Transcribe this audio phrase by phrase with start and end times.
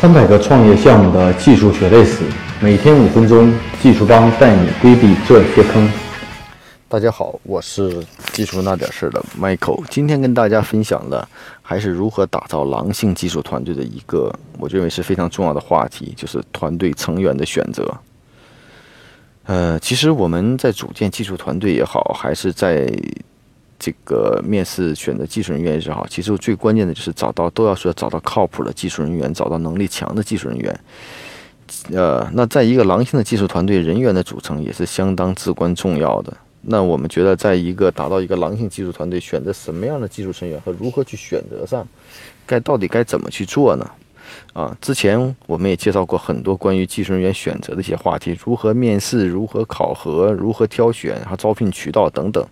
[0.00, 2.22] 三百个创业项目的技术血泪史，
[2.60, 5.90] 每天五分钟，技术帮带你规避这些坑。
[6.88, 9.82] 大家好，我是技术那点事儿的 Michael。
[9.90, 11.26] 今天跟大家分享的
[11.62, 17.92] 还是如何打造狼性技术团队的一个，我认为是非常重要的话题，就是团队成员的选择。
[19.46, 22.88] 呃，其实我们在组建技术团队也好，还是在
[23.78, 30.80] 这个面试选择技术人员也是好，其实最关键的就是找到都要说找到靠谱的技术人员，找到能力强的技术人员。
[31.92, 36.36] 呃，那在一个狼性的技术团队，人员的组成也是相当至关重要的。
[36.62, 41.86] 那我们觉得，在一个达到一个狼性技术团队，选择什么样的技术成员和如何去选择上，
[42.46, 43.88] 该到底该怎么去做呢？
[44.52, 52.44] 啊，之前我们也介绍过很多关于技术人员选择的一些话题，如何面试，如何考核，如何挑选，还有招聘渠道等等。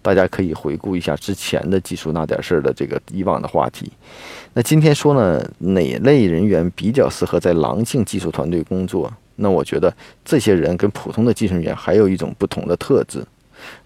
[0.00, 3.92] 大家可以回顾一下之前的技术那点事儿的这个以往的话题。
[4.54, 9.12] 那今天说呢，哪类人员比较适合在狼性技术团队工作？
[9.36, 13.22] 那我觉得这些人跟普通的技术人员还有一种不同的特质。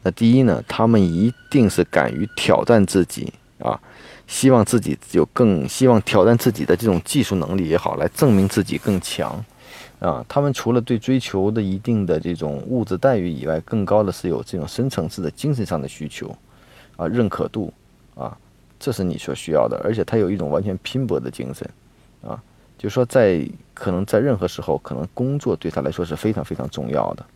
[0.03, 3.79] 那第一呢，他们一定是敢于挑战自己啊，
[4.31, 9.45] 希望自己有更希望挑战自己的这种技术能力也好，来证明自己更强。
[9.99, 16.35] 啊，他们除了对追求的一定的这种物质待遇以外，更高的是有这种深层次的精神上的需求，
[16.97, 17.73] 啊，认可度，
[18.15, 18.35] 啊，
[18.79, 21.69] 这是你所需要的，而且他有一种完全拼搏的精神，
[22.23, 22.41] 啊，
[22.79, 23.45] 就是说在
[23.75, 27.27] 可能在任何时候，可能工作对他来说是非常非常重要的。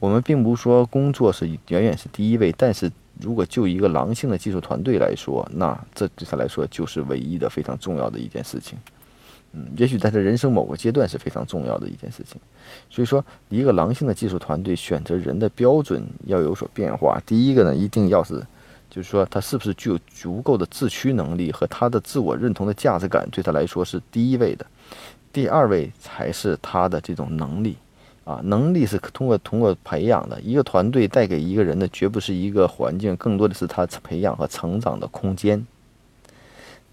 [0.00, 2.90] 我们并不说工作是远远是第一位，但是
[3.20, 8.78] 如果就一个狼性的技术团队来说，那这对他来说就是唯一的非常重要的一件事情。
[9.52, 12.38] 嗯，也许在他人生某个阶段是非常重要的一件事情，
[12.90, 17.18] 所以说，一个狼性的技术团队选择人的标准要有所变化。
[17.24, 18.46] 第一个呢，一定要是，
[18.90, 24.66] 就是说他是不是具有足够的自驱能力和他的自我认同的价值感，对他来说是第一位的。
[25.32, 27.78] 第二位才是他的这种能力
[28.28, 30.38] 啊，能力是通过通过培养的。
[30.42, 35.66] 一个团队带给一个人的绝不是一个环境，更多的是他培养和成长的空间。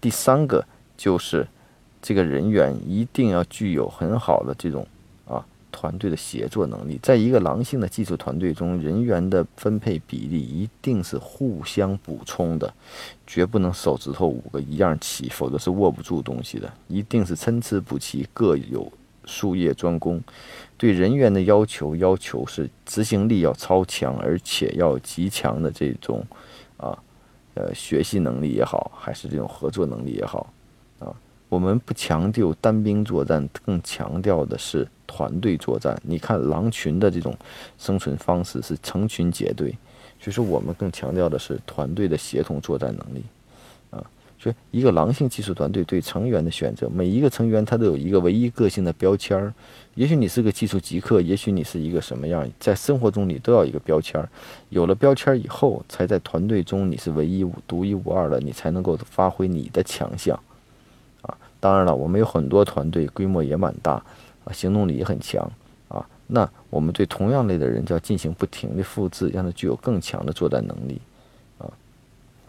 [0.00, 0.64] 第三个
[0.96, 1.46] 就是。
[2.02, 4.86] 这个人员一定要具有很好的这种
[5.26, 12.72] 啊团队的协作能力，在一个狼性的技术团队中，人员的分配比例一定是互相补充的，
[13.26, 16.72] 绝不能手指头五个一样齐，否则是握不住东西的。
[16.86, 18.92] 一定是参差不齐，各有
[19.26, 20.22] 术业专攻。
[20.78, 26.24] 对人员的要求要求是执行力要超强，而且要极强的这种
[26.76, 26.98] 啊
[27.54, 30.52] 呃学习能力也好，还是这种合作能力也好。
[30.98, 31.12] 啊
[31.48, 35.96] 我们不强调单兵作战，更强调的是团队作战。
[36.02, 37.32] 你看狼群的这种
[37.78, 39.70] 生存方式是成群结队，
[40.18, 43.24] 所以说我们更强调的是团队的协同作战能力
[44.70, 49.52] 一个狼性技术团队对成员的选择，每一个成员他都有一个唯一个性的标签儿。
[49.94, 54.28] 也许你是个技术极客，也许你是一个什么样，在生活中你都要一个标签儿。
[54.68, 60.38] 有了标签儿以后，才在团队中你是唯一、独一无二的，你才能够发挥你的强项。
[61.22, 63.92] 啊当然了，我们有很多团队，规模也蛮大，
[64.44, 65.50] 啊，行动力也很强，
[65.88, 71.00] 啊，那我们对同样类的人就要进行不停的复制，让他具有更强的作战能力，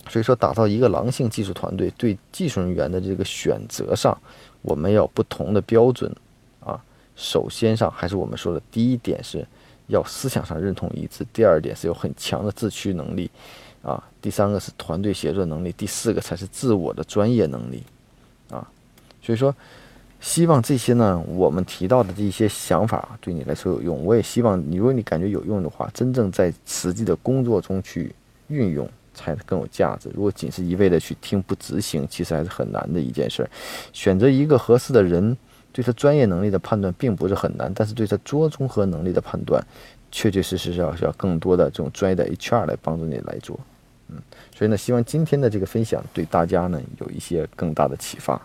[0.09, 4.18] 所以说打造一个狼性技术团队，对技术人员的这个选择上，
[4.62, 6.13] 我们要不同的标准，
[6.59, 6.79] 啊，
[7.16, 9.45] 首先上还是我们说的第一点是
[9.88, 13.29] 要思想上认同一致，第二点是有很强的自驱能力，
[13.81, 17.84] 啊，第三个是团队协作能力，第四个才是自我的专业能力，
[18.50, 18.68] 啊。
[19.22, 19.53] 所以说，
[20.22, 24.06] 希望这些呢，我们提到的这些想法对你来说有用。
[24.06, 28.16] 我也希望你，如果你感觉有用的话，真正在实际的工作中去
[28.47, 30.09] 运用，才更有价值。
[30.13, 33.50] 如果仅是一味的去听不执行，其实还是很难的一件事儿。
[33.91, 35.35] 选择一个合适的人，
[35.73, 39.61] 对他专业能力的判断并不是很难，但是对他做综合能力的判断，
[40.11, 43.59] 确确实实是要需要更多的这种专业的 HR 来帮助你来做。
[44.09, 44.17] 嗯，
[44.56, 48.39] 所以呢，希望今天的这个分享对大家呢有一些更大的启发。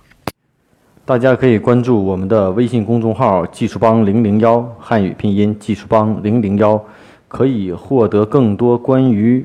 [1.04, 6.80] 大家可以关注我们的微信公众号“技术帮零零幺”汉语拼音“技术帮零零幺”，
[7.26, 9.44] 可以获得更多关于